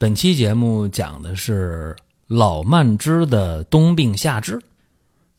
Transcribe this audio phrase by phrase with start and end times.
[0.00, 1.96] 本期节目讲的是
[2.28, 4.60] 老慢支的冬病夏治。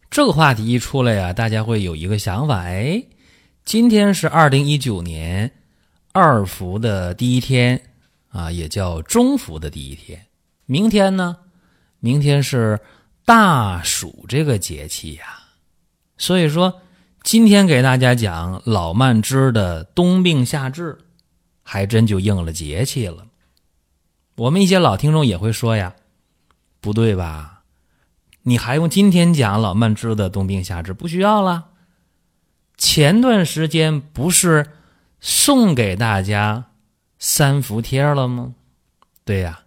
[0.09, 3.01] 这个话题一出来呀，大家会有一个想法：哎，
[3.63, 5.49] 今天是二零一九年
[6.11, 7.81] 二伏的第一天
[8.31, 10.25] 啊，也叫中伏的第一天。
[10.65, 11.37] 明天呢？
[12.01, 12.81] 明天是
[13.23, 15.23] 大暑这个节气呀。
[16.17, 16.81] 所以说，
[17.23, 20.97] 今天给大家讲老慢支的冬病夏治，
[21.63, 23.25] 还真就应了节气了。
[24.39, 25.95] 我们一些老听众也会说呀，
[26.79, 27.63] 不对吧？
[28.43, 30.93] 你还用今天讲老慢支的冬病夏治？
[30.93, 31.71] 不需要了。
[32.77, 34.71] 前段时间不是
[35.19, 36.67] 送给大家
[37.17, 38.55] 三伏贴了吗？
[39.25, 39.65] 对呀，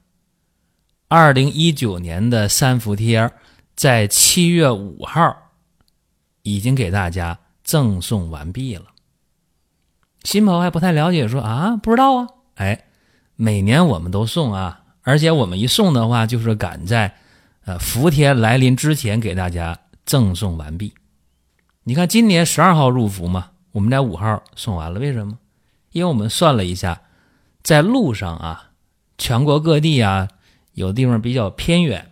[1.08, 3.30] 二零一九年的三伏贴
[3.76, 5.50] 在七月五号
[6.44, 8.86] 已经给大家赠送完毕了。
[10.24, 12.86] 新朋友还不太了解，说啊，不知道啊，哎。
[13.36, 17.16] 每年我们都送啊，而且我们一送的话，就是赶在，
[17.64, 20.94] 呃，伏天来临之前给大家赠送完毕。
[21.84, 25.38] 你看今年十二号入伏嘛，我们在五号送完了，为什么？
[25.90, 27.02] 因为我们算了一下，
[27.62, 28.70] 在路上啊，
[29.18, 30.28] 全国各地啊，
[30.74, 32.10] 有地方比较偏远，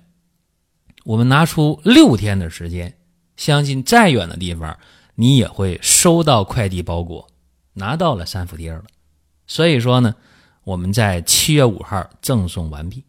[1.05, 2.97] 我们拿出六天的时间，
[3.37, 4.77] 相信再远的地方，
[5.15, 7.29] 你也会收到快递包裹，
[7.75, 8.83] 拿到了三伏贴了。
[9.47, 10.15] 所以说呢。
[10.65, 13.05] 我们在七月五号赠送完毕，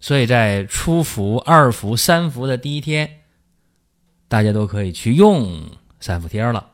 [0.00, 3.20] 所以在初伏、二伏、三伏的第一天，
[4.28, 6.72] 大家都可以去用三伏贴了。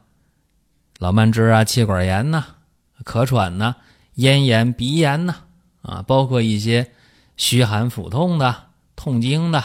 [0.98, 2.44] 老慢支啊、气管炎呐、
[3.04, 3.76] 咳喘呐、
[4.14, 5.36] 咽炎、鼻炎呐，
[5.82, 6.92] 啊，包括一些
[7.36, 9.62] 虚寒腹痛的、痛经的，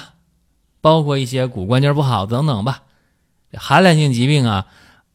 [0.82, 2.84] 包括一些骨关节不好等等吧，
[3.54, 4.68] 寒凉性疾病啊，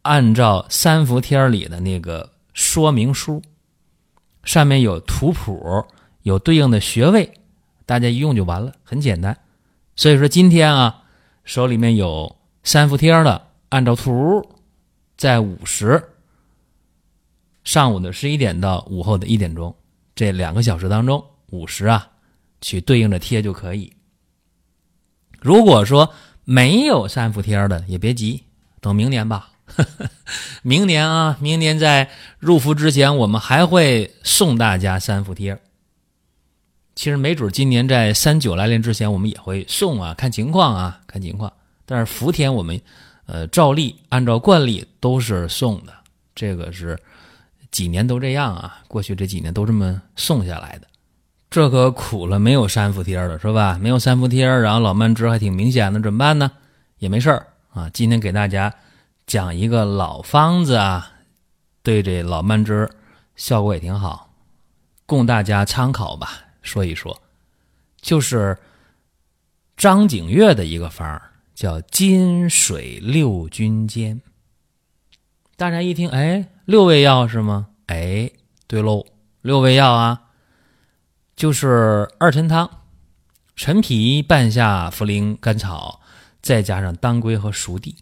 [0.03, 3.43] 按照三伏贴里的那个说明书。
[4.45, 5.85] 上面有图谱，
[6.23, 7.33] 有对应的穴位，
[7.87, 9.39] 大家一用就完了，很简单。
[9.95, 11.05] 所以说今天啊，
[11.45, 14.45] 手里面有三伏贴的，按照图，
[15.17, 16.03] 在午时，
[17.63, 19.75] 上午的十一点到午后的一点钟
[20.15, 22.11] 这两个小时当中，午时啊，
[22.61, 23.93] 去对应着贴就可以。
[25.41, 26.13] 如果说
[26.45, 28.43] 没有三伏贴的，也别急，
[28.81, 29.52] 等明年吧。
[30.63, 35.59] 明年啊，明年在入伏之前，我们还会送大家三伏贴。
[36.95, 41.53] 其实没准今年在三九来临之前，我们也会送啊，看情况啊，看情况。
[41.87, 42.81] 但是伏天我们，
[43.27, 45.93] 呃，照例按照惯例都是送的，
[46.35, 46.99] 这个是
[47.71, 50.87] 几年都这样啊，过去这几年都这么送下来的。
[51.51, 53.79] 这可苦了没有三伏贴的是吧？
[53.81, 56.53] 没有三伏贴，然后老慢支还挺明显的，怎么办呢？
[56.99, 58.73] 也没事儿啊，今天给大家。
[59.27, 61.13] 讲一个老方子啊，
[61.83, 62.91] 对这老慢支
[63.37, 64.35] 效果也挺好，
[65.07, 66.45] 供大家参考吧。
[66.61, 67.21] 说一说，
[68.01, 68.59] 就是
[69.77, 74.21] 张景岳的一个方儿，叫金水六君煎。
[75.57, 77.69] 大家一听，哎，六味药是吗？
[77.87, 78.31] 哎，
[78.67, 79.05] 对喽，
[79.41, 80.31] 六味药啊，
[81.35, 82.83] 就是二陈汤、
[83.57, 86.01] 陈皮、半夏、茯苓、甘草，
[86.41, 87.97] 再加上当归和熟地。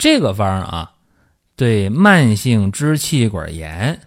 [0.00, 0.94] 这个方啊，
[1.56, 4.00] 对慢性支气管炎、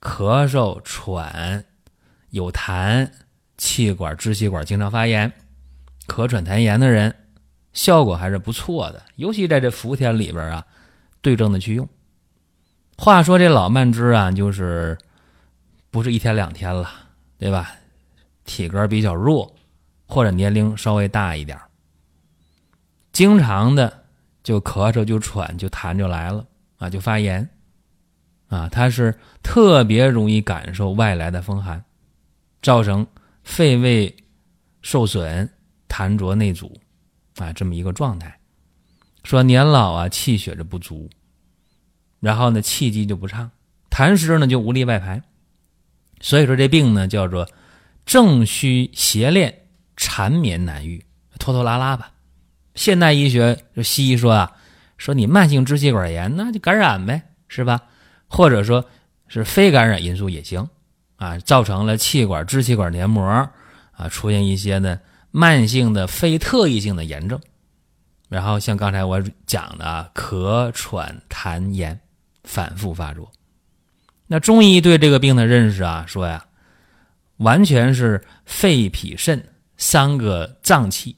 [0.00, 1.64] 咳嗽、喘、
[2.30, 3.10] 有痰、
[3.58, 5.32] 气管支气管经常发炎、
[6.06, 7.12] 咳喘痰炎的人，
[7.72, 9.02] 效果还是不错的。
[9.16, 10.64] 尤其在这伏天里边啊，
[11.20, 11.88] 对症的去用。
[12.96, 14.96] 话说这老慢支啊，就是
[15.90, 16.88] 不是一天两天了，
[17.36, 17.74] 对吧？
[18.44, 19.56] 体格比较弱，
[20.06, 21.58] 或者年龄稍微大一点，
[23.10, 24.01] 经常的。
[24.42, 26.46] 就咳嗽，就喘，就痰就来了
[26.78, 27.48] 啊，就发炎
[28.48, 31.84] 啊，他是特别容易感受外来的风寒，
[32.60, 33.06] 造成
[33.44, 34.14] 肺胃
[34.82, 35.48] 受损、
[35.88, 36.76] 痰浊内阻
[37.36, 38.38] 啊，这么一个状态。
[39.24, 41.08] 说年老啊，气血就不足，
[42.18, 43.50] 然后呢，气机就不畅，
[43.88, 45.22] 痰湿呢就无力外排，
[46.20, 47.48] 所以说这病呢叫做
[48.04, 49.66] 正虚邪恋，
[49.96, 51.04] 缠绵难愈，
[51.38, 52.12] 拖拖拉拉吧。
[52.74, 54.52] 现代医学就西医说啊，
[54.96, 57.82] 说你慢性支气管炎，那就感染呗，是吧？
[58.28, 58.84] 或者说
[59.28, 60.68] 是非感染因素也行，
[61.16, 63.22] 啊，造成了气管、支气管黏膜
[63.92, 64.98] 啊出现一些呢
[65.30, 67.38] 慢性的非特异性的炎症，
[68.28, 72.00] 然后像刚才我讲的啊，咳喘痰炎
[72.44, 73.30] 反复发作。
[74.26, 76.46] 那中医对这个病的认识啊，说呀，
[77.36, 79.46] 完全是肺脾肾
[79.76, 81.14] 三个脏器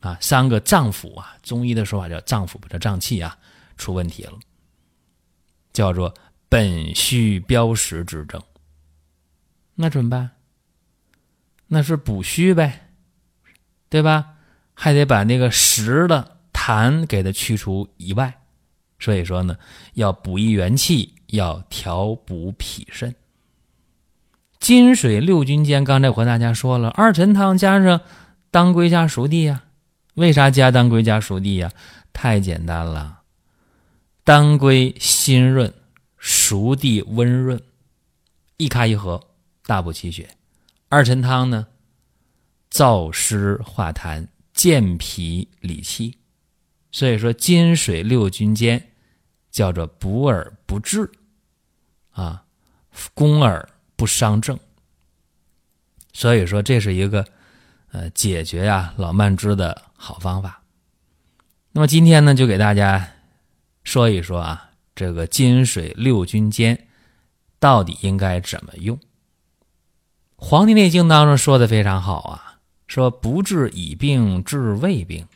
[0.00, 3.36] 啊，三个脏腑啊，中医的说法叫脏腑，不叫脏器啊，
[3.76, 4.32] 出问题了，
[5.72, 6.14] 叫做
[6.48, 8.42] 本虚标实之症。
[9.74, 10.30] 那怎么办？
[11.66, 12.88] 那是补虚呗，
[13.88, 14.34] 对吧？
[14.74, 18.40] 还得把那个实的痰给它去除以外，
[18.98, 19.56] 所以说呢，
[19.94, 21.14] 要补益元气。
[21.32, 23.14] 要调补脾肾，
[24.58, 25.84] 金水六君煎。
[25.84, 28.00] 刚才和大家说了，二陈汤加上
[28.50, 29.64] 当归加熟地呀。
[30.18, 31.70] 为啥加当归加熟地呀？
[32.12, 33.22] 太简单了，
[34.24, 35.72] 当归辛润，
[36.16, 37.62] 熟地温润，
[38.56, 39.28] 一开一合，
[39.64, 40.28] 大补气血。
[40.88, 41.68] 二陈汤呢，
[42.70, 46.18] 燥湿化痰，健脾理气。
[46.90, 48.90] 所以说，金水六君煎
[49.52, 51.08] 叫做补而不滞。
[52.10, 52.42] 啊，
[53.14, 54.58] 攻而不伤正，
[56.12, 57.24] 所以说这是一个
[57.98, 60.62] 呃解决呀老慢支的好方法。
[61.72, 63.08] 那么今天呢，就给大家
[63.82, 66.86] 说一说啊，这个金水六君煎
[67.58, 68.96] 到底应该怎么用？
[70.36, 75.26] 《黄帝内经》当中说的非常好啊，说不治已病治未病，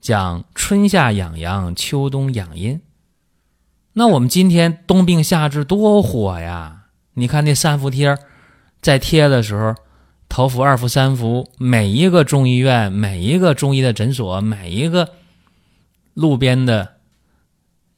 [0.00, 2.80] 讲春夏养阳，秋冬养阴。
[3.92, 6.86] 那我们今天冬病夏治多火呀！
[7.14, 8.16] 你看那三伏贴
[8.80, 9.74] 在贴的时候，
[10.28, 15.14] 头伏、二伏、三伏，每一个中医院、每一个中医的诊所、每一个
[16.14, 16.96] 路边的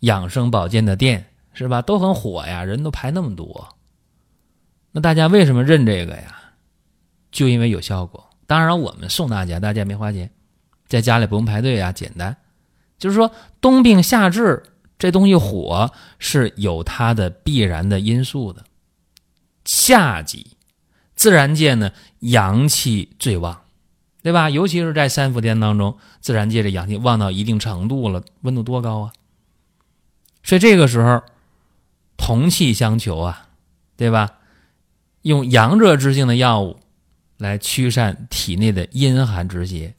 [0.00, 1.82] 养生保健的店，是吧？
[1.82, 3.68] 都很火呀，人都排那么多。
[4.92, 6.36] 那大家为什么认这个呀？
[7.30, 8.30] 就因为有效果。
[8.46, 10.30] 当然，我们送大家，大家没花钱，
[10.86, 12.36] 在家里不用排队呀，简单。
[12.98, 14.62] 就是说，冬病夏治。
[14.98, 18.62] 这东西火是有它的必然的因素的。
[19.64, 20.58] 夏季，
[21.20, 23.60] 自然界呢阳气最旺，
[24.22, 24.48] 对吧？
[24.48, 29.12] 尤其是在三伏天当中，自然界的阳气旺到一定程度了，温度多高啊？
[30.42, 31.22] 所以这个时候，
[32.16, 33.50] 同气相求啊，
[33.98, 34.38] 对吧？
[35.20, 36.80] 用阳热之性的药物
[37.36, 39.94] 来驱散体内的阴寒之邪，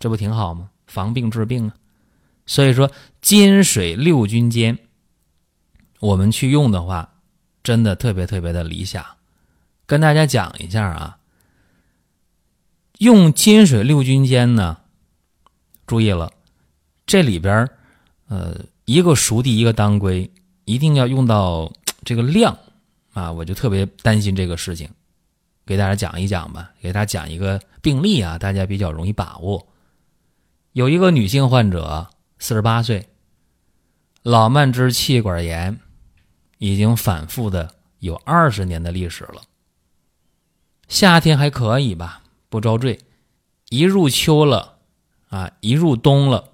[0.00, 0.70] 这不挺好吗？
[0.86, 1.74] 防病治病啊。
[2.46, 2.90] 所以说，
[3.20, 4.78] 金水六君煎，
[6.00, 7.12] 我们去用的话，
[7.62, 9.04] 真的特别特别的理想。
[9.92, 11.18] 跟大家讲一下啊，
[12.96, 14.78] 用金水六君煎呢，
[15.86, 16.32] 注意了，
[17.04, 17.68] 这里边
[18.28, 20.30] 呃，一个熟地，一个当归，
[20.64, 21.70] 一定要用到
[22.06, 22.56] 这个量
[23.12, 24.88] 啊，我就特别担心这个事情，
[25.66, 29.68] 给大家讲一讲吧，给大家讲一个病例啊，大家比较容易把握。
[30.72, 32.08] 有一个女性患者。
[32.38, 33.06] 四十八岁，
[34.22, 35.78] 老慢支气管炎
[36.56, 39.42] 已经反复的有二十年的历史了。
[40.92, 43.00] 夏天还可以吧，不遭罪。
[43.70, 44.76] 一入秋了，
[45.30, 46.50] 啊，一入冬了，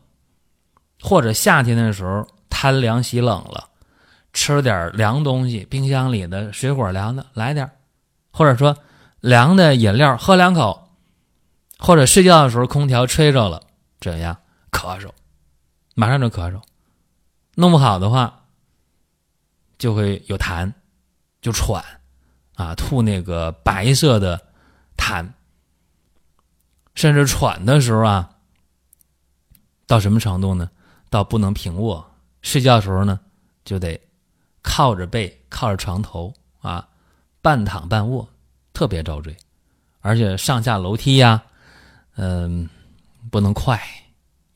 [1.00, 3.68] 或者夏天的时候贪凉喜冷了，
[4.32, 7.68] 吃点凉东西，冰箱里的水果凉的来点
[8.30, 8.78] 或者说
[9.18, 10.88] 凉的饮料喝两口，
[11.76, 13.60] 或者睡觉的时候空调吹着了，
[13.98, 14.38] 怎样
[14.70, 15.10] 咳嗽？
[15.96, 16.62] 马上就咳嗽，
[17.56, 18.44] 弄不好的话，
[19.78, 20.72] 就会有痰，
[21.42, 21.84] 就喘，
[22.58, 24.48] 啊，吐那个白色的
[24.96, 25.28] 痰，
[26.96, 28.30] 甚至喘的时候啊，
[29.86, 30.68] 到什么程度呢？
[31.08, 32.04] 到不能平卧，
[32.42, 33.20] 睡觉的时候呢，
[33.64, 33.98] 就得
[34.60, 36.88] 靠着背，靠着床头啊，
[37.40, 38.28] 半躺半卧，
[38.72, 39.36] 特别遭罪，
[40.00, 41.40] 而且上下楼梯呀，
[42.16, 42.68] 嗯，
[43.30, 43.80] 不能快。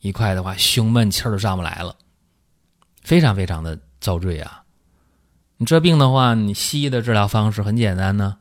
[0.01, 1.95] 一快的话，胸闷气儿都上不来了，
[3.03, 4.62] 非常非常的遭罪啊！
[5.65, 8.37] 这病的话，你西医的治疗方式很简单呢，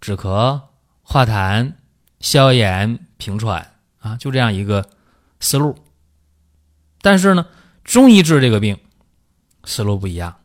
[0.00, 0.62] 止咳、
[1.02, 1.74] 化痰、
[2.20, 4.88] 消炎、平喘啊，就这样一个
[5.40, 5.76] 思路。
[7.00, 7.46] 但是呢，
[7.84, 8.78] 中医治这个病
[9.64, 10.36] 思路不一样，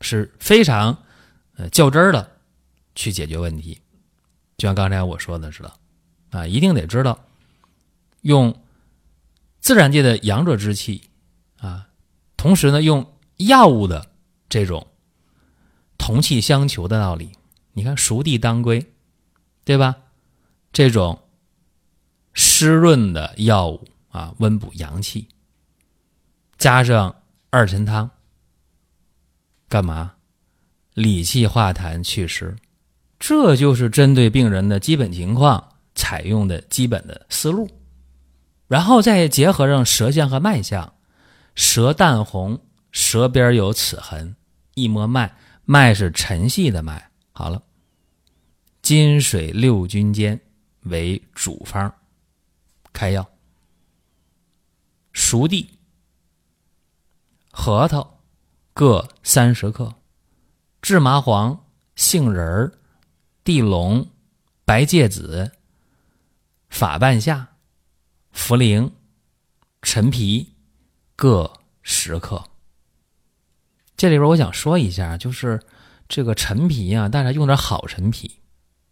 [0.00, 0.98] 是非常
[1.56, 2.30] 呃较真儿的
[2.94, 3.80] 去解决问题。
[4.56, 5.72] 就像刚才我说的似的，
[6.30, 7.18] 啊，一定得知道
[8.22, 8.54] 用。
[9.60, 11.10] 自然界的阳热之气，
[11.58, 11.88] 啊，
[12.36, 14.07] 同时呢，用药物的
[14.48, 14.86] 这种
[15.98, 17.32] 同气相求的道理，
[17.72, 18.84] 你看熟地当归，
[19.64, 19.96] 对吧？
[20.72, 21.18] 这种
[22.32, 25.28] 湿润的药物啊，温补阳气，
[26.56, 27.14] 加上
[27.50, 28.10] 二陈汤，
[29.68, 30.14] 干嘛？
[30.94, 32.56] 理气化痰祛湿，
[33.18, 37.68] 这就是针对病人的基本情况采用的基本的思路。
[38.66, 40.94] 然后再结合上舌象和脉象，
[41.54, 42.60] 舌淡红，
[42.98, 44.34] 舌边有齿痕，
[44.74, 45.32] 一摸脉，
[45.64, 47.12] 脉是沉细的脉。
[47.30, 47.62] 好了，
[48.82, 50.40] 金水六君间
[50.80, 51.94] 为主方，
[52.92, 53.30] 开药。
[55.12, 55.78] 熟地、
[57.52, 58.18] 核桃。
[58.72, 59.94] 各三十克，
[60.82, 62.78] 制麻黄、杏仁儿、
[63.44, 64.08] 地龙、
[64.64, 65.52] 白芥子、
[66.68, 67.56] 法半夏、
[68.34, 68.90] 茯苓、
[69.82, 70.54] 陈皮。
[71.14, 71.52] 各
[71.82, 72.47] 十克。
[73.98, 75.60] 这里边我想说一下，就是
[76.08, 78.40] 这个陈皮啊，大家用点好陈皮，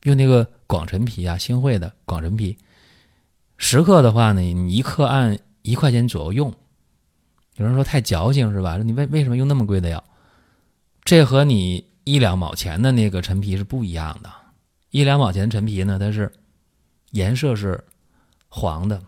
[0.02, 2.58] 用那个广陈皮啊，新会的广陈皮，
[3.56, 5.38] 十克的话呢，你一克按。
[5.62, 6.54] 一块钱左右用，
[7.56, 8.76] 有人说太矫情是吧？
[8.76, 10.04] 你为为什么用那么贵的药？
[11.02, 14.32] 这和你一两毛钱的那个陈皮是不一样的。
[14.90, 16.32] 一两毛钱陈皮呢，它是
[17.10, 17.82] 颜色是
[18.46, 19.02] 黄的，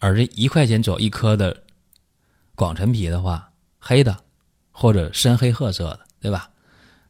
[0.00, 1.62] 而这一块钱左右一颗的
[2.54, 3.51] 广陈皮的话，
[3.84, 4.16] 黑的
[4.70, 6.48] 或者深黑褐色的，对吧？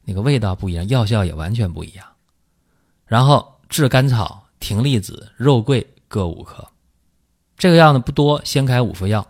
[0.03, 2.05] 那个味道不一样，药效也完全不一样。
[3.05, 6.67] 然后炙甘草、葶苈子、肉桂各五克。
[7.55, 9.25] 这个药呢不多，先开五副药，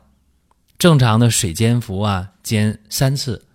[0.79, 3.45] 正常的水煎服啊，煎三次，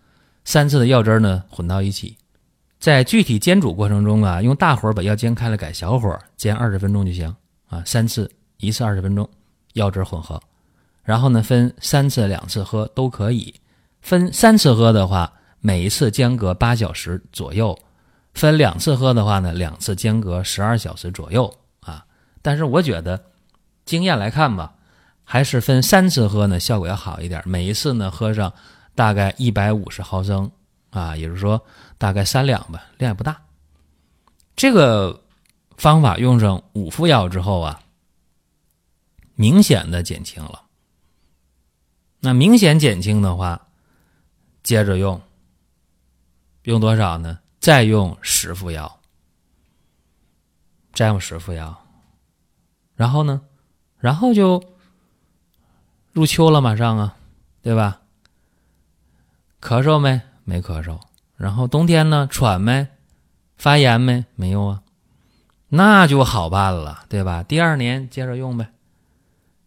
[0.45, 2.17] 三次的药汁呢混到一起，
[2.79, 7.35] 在具体煎煮过程中啊，用大火把药煎开了，改小火煎二十分钟就行
[7.69, 9.29] 啊，三次一次二十分钟，
[9.73, 10.41] 药汁混合，
[11.03, 13.53] 然后呢分三次两次喝都可以，
[14.01, 17.79] 分三次喝的话，每一次间隔八小时左右，
[18.35, 22.05] 分两次喝的话呢，两次间隔十二小时左右啊，
[22.43, 23.25] 但是我觉得。
[23.85, 24.75] 经验来看吧，
[25.25, 27.43] 还是分三次喝呢，效果要好一点。
[27.47, 28.53] 每一次呢，喝上
[28.95, 30.51] 大概一百五十毫升
[30.91, 31.59] 啊，也就是说
[31.97, 33.41] 大概三两吧，量也不大。
[34.55, 35.23] 这个
[35.79, 37.81] 方法用上五副药之后啊，
[39.37, 40.65] 明显的减轻了。
[42.21, 43.68] 那明显减轻的话，
[44.69, 45.19] 接着用，
[46.65, 47.39] 用多少呢？
[47.59, 49.01] 再用十副药，
[50.93, 51.87] 再用十副药，
[52.95, 53.41] 然后呢？
[53.97, 54.63] 然后就
[56.13, 57.17] 入秋了，马上啊，
[57.63, 58.03] 对吧？
[59.59, 60.21] 咳嗽没？
[60.45, 61.01] 没咳嗽。
[61.37, 62.89] 然后冬天呢，喘没？
[63.57, 64.27] 发炎没？
[64.35, 64.83] 没有啊。
[65.69, 67.43] 那就好办了，对吧？
[67.43, 68.69] 第二年接着用呗。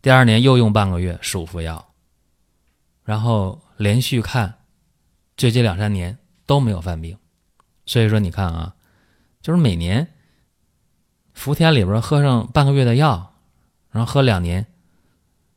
[0.03, 1.91] 第二年又用半个月，十五副药。
[3.03, 4.59] 然后连续看，
[5.41, 7.17] 最近两三年都没有犯病。
[7.87, 8.75] 所以说，你看啊，
[9.41, 10.07] 就是每年
[11.33, 13.33] 伏天里边喝上半个月的药。
[13.89, 14.67] 然后喝两年，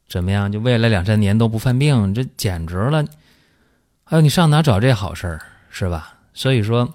[0.09, 0.51] 怎么样？
[0.51, 3.05] 就未来两三年都不犯病，这简直了！
[4.05, 6.15] 还有你上哪找这好事儿，是吧？
[6.33, 6.95] 所以说，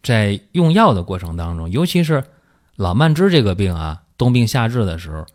[0.00, 2.22] 在用药的过程当中，尤其是
[2.76, 5.26] 老慢支这个病啊，冬病夏治的时候，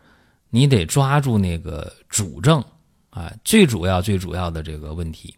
[0.49, 2.63] 你得抓住那个主症
[3.09, 5.35] 啊，最主要、最主要的这个问题。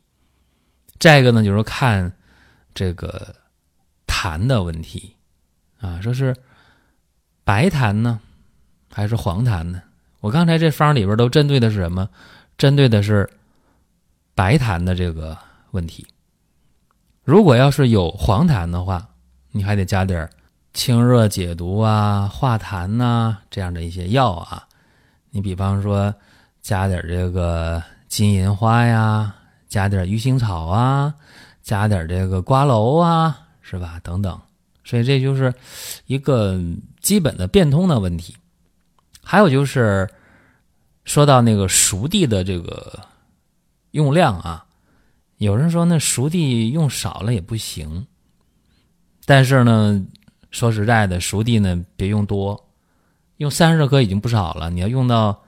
[0.99, 2.11] 再一个呢，就是看
[2.73, 3.35] 这个
[4.07, 5.15] 痰的问题
[5.79, 6.35] 啊，说是
[7.43, 8.19] 白痰呢。
[8.91, 9.81] 还是黄痰呢？
[10.21, 12.07] 我刚才这方里边都针对的是什么？
[12.57, 13.29] 针对的是
[14.33, 15.37] 白痰的这个
[15.71, 16.07] 问题。
[17.25, 19.05] 如果要是有黄痰的话，
[19.51, 20.29] 你还得加点
[20.73, 24.65] 清热解毒啊、化痰呐这样的一些药啊。
[25.31, 26.15] 你比方说
[26.61, 29.35] 加点这个金银花呀，
[29.75, 31.13] 加点鱼腥草啊，
[31.61, 33.99] 加点这个瓜蒌啊，是吧？
[34.01, 34.39] 等等。
[34.85, 35.53] 所以这就是
[36.05, 36.57] 一个
[37.01, 38.37] 基本的变通的问题。
[39.21, 40.09] 还有就是，
[41.03, 43.01] 说到那个熟地的这个
[43.91, 44.65] 用量啊，
[45.39, 48.07] 有人说那熟地用少了也不行，
[49.25, 50.05] 但是呢，
[50.51, 52.69] 说实在的，熟地呢别用多，
[53.35, 55.43] 用三十克已经不少了，你要用到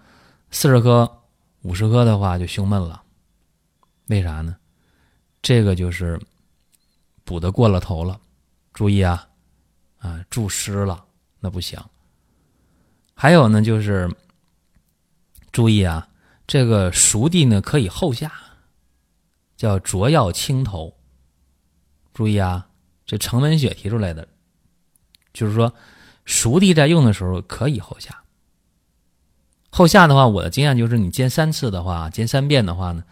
[0.51, 1.09] 四十克、
[1.61, 3.03] 五十克的话就胸闷了。
[4.07, 4.55] 为啥呢？
[5.41, 6.19] 这个就是
[7.23, 8.19] 补的过了头了，
[8.73, 9.27] 注意啊，
[9.99, 11.05] 啊注湿了
[11.39, 11.79] 那不行。
[13.13, 14.09] 还有呢，就是
[15.51, 16.07] 注意啊，
[16.45, 18.31] 这个熟地呢可以后下，
[19.55, 20.93] 叫浊药清头。
[22.13, 22.67] 注意啊，
[23.05, 24.27] 这程文雪提出来的，
[25.33, 25.73] 就是说
[26.25, 28.23] 熟地在用的时候可以后下。
[29.69, 33.03] 后下的话，我的经验就是，你煎三次的话，煎三遍的话呢，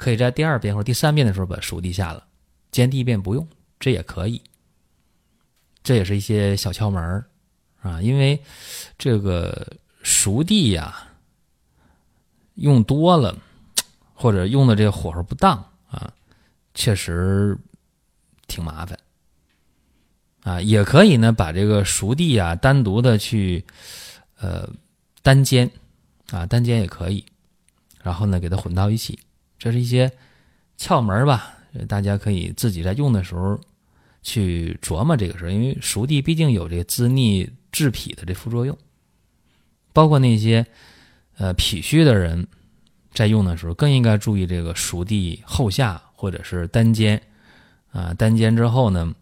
[0.00, 2.26] 可以在第二遍或者第三遍的时候把熟地下了，
[2.72, 3.46] 煎第一遍不用，
[3.78, 4.40] 这也可以。
[5.82, 7.26] 这也是一些小窍门儿。
[7.82, 8.38] 啊，因为
[8.98, 11.08] 这个熟地呀，
[12.54, 13.36] 用多了，
[14.14, 15.56] 或者用的这个火候不当
[15.90, 16.12] 啊，
[16.74, 17.56] 确实
[18.46, 18.98] 挺麻烦
[20.42, 20.60] 啊。
[20.60, 23.64] 也可以呢，把这个熟地啊单独的去
[24.38, 24.68] 呃
[25.22, 25.70] 单煎
[26.30, 27.24] 啊，单煎也可以，
[28.02, 29.18] 然后呢给它混到一起。
[29.60, 30.10] 这是一些
[30.76, 31.54] 窍门吧，
[31.86, 33.56] 大家可以自己在用的时候
[34.22, 35.52] 去琢磨这个事儿。
[35.52, 38.76] 因为熟地毕竟有这滋腻治脾的这副作用，
[39.92, 40.66] 包括那些
[41.36, 42.44] 呃脾虚的人。
[43.12, 47.20] 在用的时候更应该注意这个熟地后下或者是单煎，
[47.90, 49.12] 啊，单煎之后呢，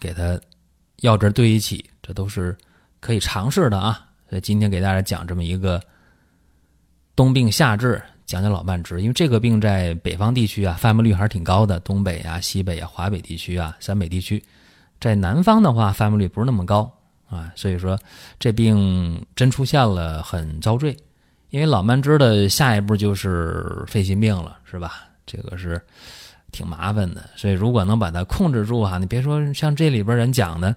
[0.00, 0.38] 给它
[0.96, 2.58] 药汁兑一起，这都是
[2.98, 4.08] 可以尝试的啊。
[4.28, 5.80] 所以今天给大家讲这么一个
[7.14, 14.44] 冬病夏治，讲讲老慢支，因为这个病在北方地区啊，发病率还是挺高的，东北啊、西北啊、华北地区啊、陕北地区，
[15.00, 16.92] 在南方的话，发病率不是那么高
[17.30, 17.98] 啊，所以说
[18.38, 20.94] 这病真出现了，很遭罪。
[21.48, 25.08] 因为老慢支的下一步就是肺心病了，是吧？
[25.24, 25.80] 这个是
[26.52, 30.76] 挺麻烦的，所以如果能把它控制住哈，你别说像这里边人讲的，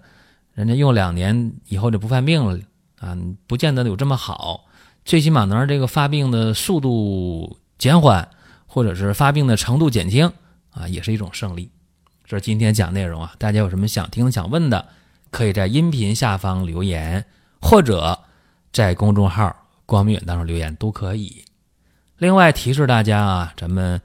[0.53, 2.57] 人家用两年以后就不犯病了
[2.97, 3.13] 啊，
[3.45, 4.63] 不见得有这么好。
[5.05, 8.29] 最起码能让这个发病的速度减缓，
[8.67, 10.31] 或者是发病的程度减轻
[10.71, 11.69] 啊，也是一种胜利。
[12.25, 14.87] 这是今天讲内容啊，大家有什么想听想问的，
[15.29, 17.25] 可以在音频下方留言，
[17.61, 18.19] 或者
[18.71, 19.55] 在公众号。
[19.83, 21.43] 光明远当中留言都可以。
[22.17, 24.01] 另外提示大家啊，咱们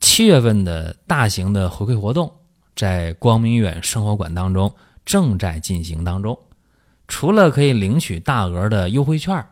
[0.00, 2.32] 七月份的大型的回馈活动
[2.74, 4.74] 在光明远生活馆当中
[5.04, 6.36] 正在进行当中。
[7.06, 9.46] 除了可以领取大额的优惠券，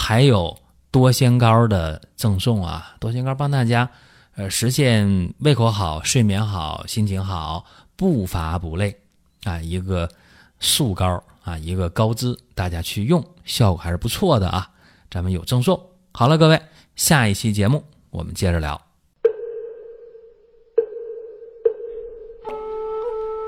[0.00, 0.56] 还有
[0.92, 2.94] 多仙膏的赠送啊！
[3.00, 3.90] 多仙膏帮大家
[4.36, 7.64] 呃实现胃口好、睡眠好、心情好、
[7.96, 8.96] 不乏不累
[9.42, 9.60] 啊！
[9.60, 10.08] 一个
[10.60, 14.70] 素膏啊，一个膏滋，大家去用效果还是不错的啊！
[15.10, 15.78] 咱们有赠送。
[16.12, 16.62] 好了，各位，
[16.94, 18.80] 下一期节目我们接着聊。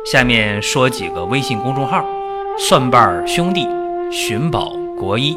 [0.04, 2.04] 下面说几个微信公众号：
[2.58, 3.66] 蒜瓣兄弟、
[4.10, 5.36] 寻宝国医、